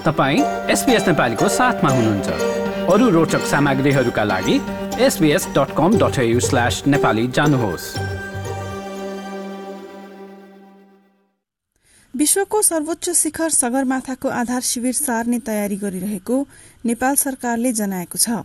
[0.00, 0.40] तपाईँ
[0.72, 2.28] एसपिएस नेपालीको साथमा हुनुहुन्छ।
[2.88, 4.54] अरू रोचक सामग्रीहरूका लागि
[5.04, 7.84] S B S dot com dot slash Nepali जानुहोस्।
[12.14, 16.36] विश्वको सर्वोच्च शिखर सगरमाथाको आधार शिविर सार्ने तयारी गरिरहेको
[16.84, 18.40] नेपाल सरकारले जनाएको छ।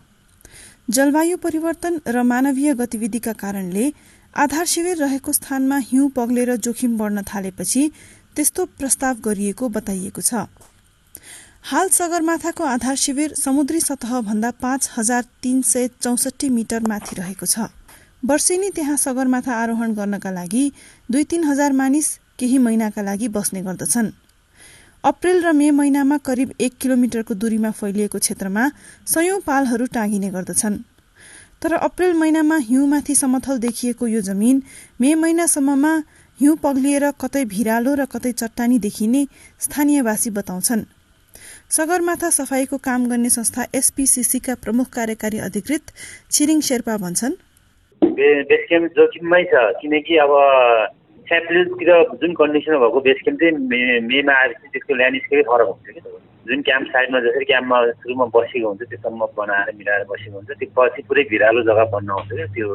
[0.89, 3.91] जलवायु परिवर्तन र मानवीय गतिविधिका कारणले
[4.33, 7.89] आधार शिविर रहेको स्थानमा हिउँ पग्लेर जोखिम बढ़न थालेपछि
[8.35, 10.47] त्यस्तो प्रस्ताव गरिएको बताइएको छ।
[11.65, 17.45] हाल सगरमाथाको आधार शिविर समुद्री सतह भन्दा पाँच हजार तीन सय चौसठी मिटर माथि रहेको
[17.45, 17.65] छ।
[18.21, 20.71] वर्षेनी त्यहाँ सगरमाथा आरोहण गर्नका लागि
[21.11, 22.09] दुई तीन हजार मानिस
[22.39, 24.11] केही महिनाका लागि बस्ने गर्दछन्।
[25.03, 28.69] अप्रेल र मे महिनामा करिब एक किलोमिटरको दूरीमा फैलिएको क्षेत्रमा
[29.07, 30.77] सयौं पालहरू टाँगिने गर्दछन्।
[31.61, 34.61] तर अप्रेल महिनामा हिउँमाथि समथल देखिएको यो जमीन
[35.01, 35.95] मे महिनासम्ममा
[36.39, 39.25] हिउँ पग्लिएर कतै भिरालो र कतै चट्टानी देखिने
[39.59, 40.85] स्थानीयवासी बताउँछन्।
[41.69, 45.93] सगरमाथा सफाईको काम गर्ने संस्था एसपीसीसीका प्रमुख कार्यकारी अधिकृत
[46.31, 47.33] छिरिङ शेर्पा भन्छन्।
[48.01, 50.31] बेस क्याम्प जोखिममै छ किनकि अब
[51.27, 51.91] एप्रिलतिर
[52.21, 56.01] जुन कन्डिसन भएको बेस क्याम्प चाहिँ मेमा आएपछि त्यसको ल्यान्डस्केपै फरक हुन्छ कि।
[56.45, 61.01] जुन क्याम्प साइडमा जसरी क्याम्पमा सुरुमा बसेको हुन्छ त्यो बनाएर मिलाएर बसेको हुन्छ त्यो पछि
[61.09, 62.67] पुरै भिरालो जग्गा बन्न आउँछ क्या त्यो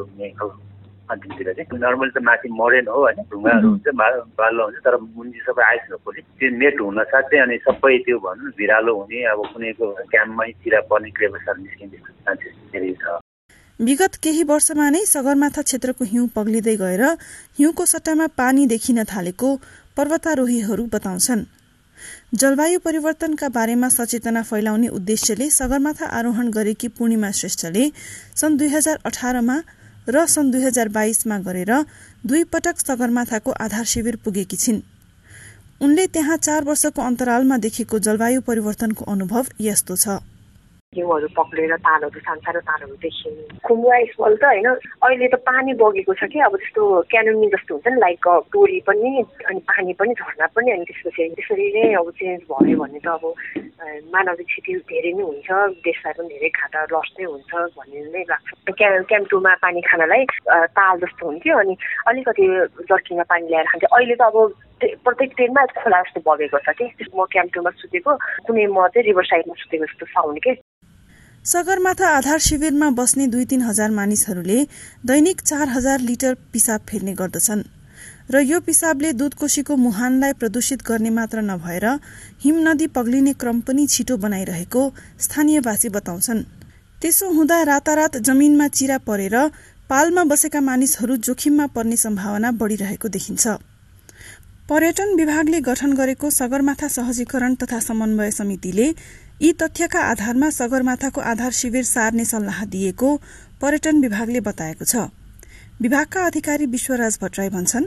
[1.11, 3.87] अन्तिमतिर चाहिँ नर्मली त माथि मरेन हो होइन ढुङ्गाहरू हुन्छ
[4.41, 8.51] बाल्लो हुन्छ तर मुन्जी सबै आइस भएपछि त्यो नेट हुन साथै अनि सबै त्यो भनौँ
[8.59, 13.19] भिरालो हुने अब कुनैको क्याम्पमै चिरा पर्ने क्रेबसहरू निस्किने चान्सेस धेरै छ।
[13.79, 17.03] विगत केही वर्षमा नै सगरमाथा क्षेत्रको हिउँ पग्लिँदै गएर
[17.59, 19.49] हिउँको सट्टामा पानी देखिन थालेको
[19.97, 21.43] पर्वतारोहीहरू बताउँछन्।
[22.41, 27.83] जलवायु परिवर्तनका बारेमा सचेतना फैलाउने उद्देश्यले सगरमाथा आरोहण गरेकी पूर्णिमा श्रेष्ठले
[28.41, 29.57] सन् दुई हजार अठारमा
[30.09, 31.71] र सन् दुई हजार बाइसमा गरेर
[32.25, 34.81] दुई पटक सगरमाथाको आधार शिविर पुगेकी छिन्।
[35.81, 40.21] उनले त्यहाँ चार वर्षको अन्तरालमा देखेको जलवायु परिवर्तनको अनुभव यस्तो छ।
[40.95, 44.67] हिउँहरू पक्रेर तालहरू सानो तालहरू देखिने। खुम्बुवा स्मल त होइन
[45.07, 49.23] अहिले त पानी बगेको छ कि अब त्यस्तो क्यानोनी जस्तो हुन्छ नि लाइक टोरी पनि
[49.23, 53.23] अनि पानी पनि झर्ना पनि अनि त्यसपछि त्यसरी नै अब चेन्ज भयो भने त अब
[54.11, 55.47] मानव क्षति धेरै नै हुन्छ
[55.79, 60.25] देशलाई पनि धेरै खाता लस नै हुन्छ भन्ने नै लाग्छ। क्या क्याम्प टूमा पानी खानलाई
[60.75, 61.73] ताल जस्तो हुन्थ्यो अनि
[62.11, 62.43] अलिकति
[62.91, 64.35] जर्किङमा पानी ल्याएर खान्थ्यो। अहिले त अब
[65.07, 66.85] प्रत्येक ट्रेनमा खोला जस्तो बगेको छ कि
[67.15, 68.11] म क्याम्प टूमा सुतेको
[68.43, 70.59] कुनै म चाहिँ रिभर साइडमा सुतेको जस्तो साउन्ड के।
[71.45, 74.57] सगरमाथा आधार शिविरमा बस्ने दुई तीन हजार मानिसहरूले
[75.05, 77.63] दैनिक चार हजार लिटर पिसाब फेर्ने गर्दछन्।
[78.31, 81.85] र यो पिसाबले दूधकोशीको मुहानलाई प्रदूषित गर्ने मात्र नभएर
[82.43, 84.81] हिम नदी पग्लिने क्रम पनि छिटो बनाइरहेको
[85.19, 86.43] स्थानीयवासी बताउँछन्।
[87.01, 89.35] त्यसो हुँदा रातारात जमीनमा चिरा परेर
[89.89, 93.47] पालमा बसेका मानिसहरू जोखिममा पर्ने सम्भावना बढ़िरहेको देखिन्छ।
[94.69, 98.87] पर्यटन विभागले गठन गरेको सगरमाथा सहजीकरण तथा समन्वय समितिले
[99.41, 103.17] यी तथ्यका आधारमा सगरमाथाको आधार शिविर सार्ने सल्लाह दिएको
[103.61, 104.95] पर्यटन विभागले बताएको छ।
[105.81, 107.85] विभागका अधिकारी विश्वराज भट्टराई भन्छन्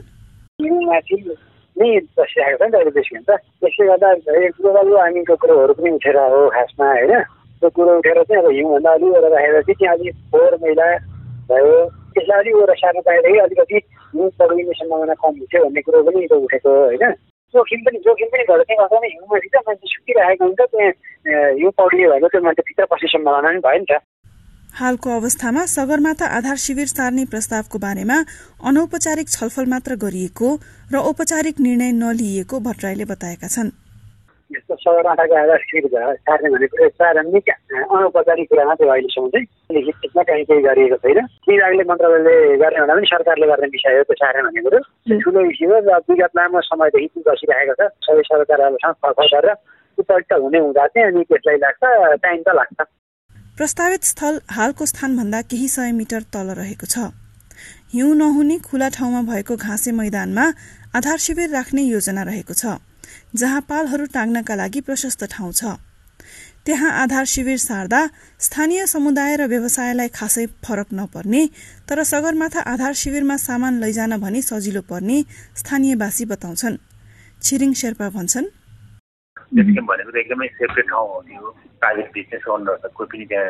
[12.14, 13.80] त्यसलाई अलिकति
[14.72, 17.14] सम्भावना कम हुन्थ्यो भन्ने कुरो पनि उठेको होइन?
[17.54, 22.28] जोखिम पनि जोखिम पनि त्यहाँ गर्दा हिउँमाथि त मान्छे सुकिरहेको हुन्छ त्यहाँ हिउँ पौडियो भने
[22.34, 24.02] त्यो मान्छे भित्र पस्ने सम्भावना पनि भयो नि त।
[24.74, 28.16] हालको अवस्थामा सगरमाथा आधार शिविर सार्ने प्रस्तावको बारेमा
[28.68, 30.48] अनौपचारिक छलफल मात्र गरिएको
[30.92, 33.70] र औपचारिक निर्णय नलिएको भट्टराईले बताएका छन्।
[34.50, 40.62] यस्तो सगरमाथाको आधार शिविर सार्ने भनेको प्रारम्भिक अनौपचारिक कुरा मात्रै अहिलेसम्म चाहिँ लिखितमा कहीँ केही
[40.68, 41.18] गरिएको छैन।
[41.48, 44.80] विभागले मन्त्रालयले गर्ने भन्दा पनि सरकारले गर्ने विषय हो त्यो सार्ने भन्ने कुरो।
[45.24, 49.48] ठुलो इस्यु हो र विगत लामो समयदेखि बसिरहेको छ। सबै सरकारहरूसँग छलफल गरेर
[49.98, 51.82] उपयुक्त हुने हुँदा चाहिँ अनि त्यसलाई लाग्छ
[52.22, 52.78] टाइम त लाग्छ।
[53.58, 56.96] प्रस्तावित स्थल हालको स्थानभन्दा केही सय मिटर तल रहेको छ।
[57.94, 60.44] हिउँ नहुने खुला ठाउँमा भएको घाँसे मैदानमा
[60.98, 62.76] आधार शिविर राख्ने योजना रहेको छ।
[63.34, 65.76] जहाँ पालहरू टाङ्नका लागि प्रशस्त ठाउँ छ।
[66.64, 68.00] त्यहाँ आधार शिविर सार्दा
[68.40, 71.42] स्थानीय समुदाय र व्यवसायलाई खासै फरक नपर्ने
[71.88, 75.16] तर सगरमाथा आधार शिविरमा सामान लैजान भने सजिलो पर्ने
[75.60, 76.76] स्थानीयवासी बताउँछन्।
[77.42, 78.48] छिरिङ शेर्पा भन्छन्
[79.52, 81.50] भनेको त एकदमै सेपरेट ठाउँ हो
[81.80, 83.48] प्राइभेट बिजनेस ओनर त कोही पनि त्यहाँ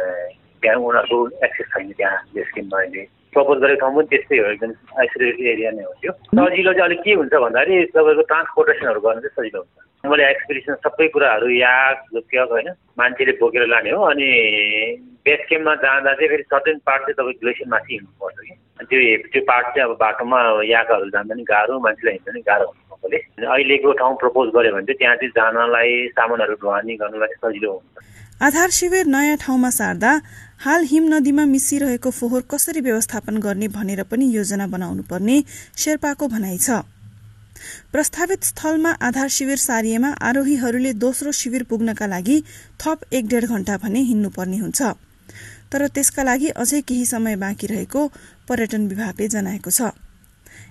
[0.62, 3.02] त्यहाँ उनीहरूको एक्सेस छैन त्यहाँ अहिले
[3.34, 7.00] प्रपोज गरेको ठाउँ पनि त्यस्तै हो एकदम आइसोलेटेड एरिया नै हो त्यो। सजिलो चाहिँ अलिक
[7.04, 12.50] के हुन्छ भन्दाखेरि तपाईँको ट्रान्सपोर्टेसनहरू गर्नु चाहिँ सजिलो हुन्छ। मैले एक्सपिरियन्स सबै कुराहरू याक झुक्याक
[12.54, 12.68] होइन।
[13.00, 14.28] मान्छेले बोकेर लाने हो अनि
[15.24, 18.54] बेस क्याम्पमा जाँदा चाहिँ फेरि सर्टेन पार्ट चाहिँ तपाईँ ग्लेसियर माथि हिँड्नुपर्छ कि।
[18.84, 18.98] त्यो
[19.32, 20.38] त्यो पार्ट चाहिँ अब बाटोमा
[20.68, 24.98] याकहरू जाँदा नि गाह्रो मान्छेलाई हिँड्दा नि गाह्रो हुन्छ अहिलेको ठाउँ प्रपोज गर्यो भने चाहिँ
[25.00, 28.12] त्यहाँ चाहिँ जानलाई सामानहरू ढुवानी गर्नुलाई सजिलो हुन्छ।
[28.44, 30.10] आधार शिविर नयाँ ठाउँमा सार्दा
[30.60, 35.36] हाल हिम नदीमा मिसिरहेको फोहोर कसरी व्यवस्थापन गर्ने भनेर पनि योजना बनाउनु पर्ने
[35.76, 36.84] शेर्पाको भनाइ छ।
[37.92, 42.36] प्रस्तावित स्थलमा आधार शिविर सारिएमा आरोहीहरूले दोस्रो शिविर पुग्नका लागि
[42.80, 44.82] थप एक डेढ घण्टा भने हिँड्नुपर्ने हुन्छ।
[45.72, 48.06] तर त्यसका लागि अझै केही समय बाँकी रहेको
[48.48, 49.88] पर्यटन विभागले जनाएको छ।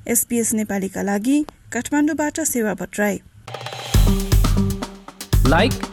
[0.08, 1.42] एसपीएस नेपालीका लागि
[1.74, 3.20] काठमाडौँबाट सेवा भट्टराई।
[5.50, 5.93] लाइक